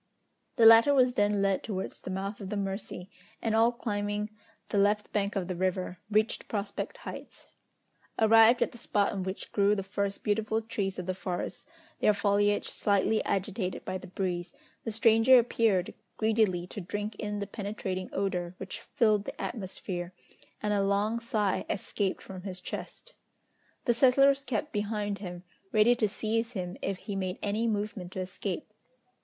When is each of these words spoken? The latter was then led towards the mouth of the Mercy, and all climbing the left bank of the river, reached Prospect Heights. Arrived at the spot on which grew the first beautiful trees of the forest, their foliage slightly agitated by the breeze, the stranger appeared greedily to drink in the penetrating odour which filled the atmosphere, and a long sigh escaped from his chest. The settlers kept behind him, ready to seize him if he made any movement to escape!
The 0.55 0.65
latter 0.65 0.95
was 0.95 1.13
then 1.13 1.43
led 1.43 1.61
towards 1.61 2.01
the 2.01 2.09
mouth 2.09 2.41
of 2.41 2.49
the 2.49 2.57
Mercy, 2.57 3.07
and 3.39 3.53
all 3.55 3.71
climbing 3.71 4.31
the 4.69 4.79
left 4.79 5.13
bank 5.13 5.35
of 5.35 5.47
the 5.47 5.55
river, 5.55 5.99
reached 6.09 6.47
Prospect 6.47 6.97
Heights. 7.05 7.45
Arrived 8.17 8.63
at 8.63 8.71
the 8.71 8.79
spot 8.79 9.11
on 9.11 9.21
which 9.21 9.51
grew 9.51 9.75
the 9.75 9.83
first 9.83 10.23
beautiful 10.23 10.59
trees 10.59 10.97
of 10.97 11.05
the 11.05 11.13
forest, 11.13 11.67
their 11.99 12.15
foliage 12.15 12.67
slightly 12.67 13.23
agitated 13.25 13.85
by 13.85 13.99
the 13.99 14.07
breeze, 14.07 14.55
the 14.85 14.91
stranger 14.91 15.37
appeared 15.37 15.93
greedily 16.17 16.65
to 16.65 16.81
drink 16.81 17.13
in 17.19 17.37
the 17.37 17.45
penetrating 17.45 18.09
odour 18.11 18.55
which 18.57 18.79
filled 18.79 19.25
the 19.25 19.39
atmosphere, 19.39 20.13
and 20.63 20.73
a 20.73 20.81
long 20.83 21.19
sigh 21.19 21.63
escaped 21.69 22.23
from 22.23 22.41
his 22.41 22.59
chest. 22.59 23.13
The 23.85 23.93
settlers 23.93 24.43
kept 24.45 24.71
behind 24.73 25.19
him, 25.19 25.43
ready 25.71 25.93
to 25.97 26.09
seize 26.09 26.53
him 26.53 26.75
if 26.81 26.97
he 26.97 27.15
made 27.15 27.37
any 27.43 27.67
movement 27.67 28.11
to 28.13 28.19
escape! 28.21 28.73